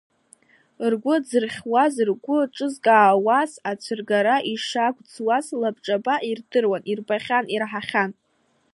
Ргәы 0.91 1.15
дзырхьуаз, 1.21 1.95
ргәы 2.09 2.37
ҿызкаауаз 2.55 3.51
ацәыргара 3.71 4.35
ишақәӡуаз 4.53 5.47
лабҿаба 5.61 6.15
ирдыруан, 6.29 6.83
ирбахьан, 6.91 7.45
ираҳахьан. 7.55 8.11